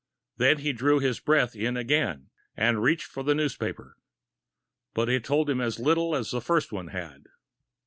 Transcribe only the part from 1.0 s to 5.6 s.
breath in again, and reached for the newspaper. But it told